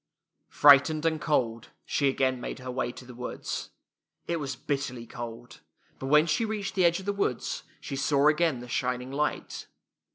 [0.49, 3.69] Frightened and cold, she again made her way to the woods.
[4.25, 5.59] It was bitterly cold;
[5.99, 9.67] but when she reached the edge of the woods she saw again the shining light.